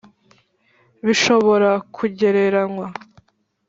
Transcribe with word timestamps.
Bishobora 1.05 1.69
Kugereranywa 1.95 2.87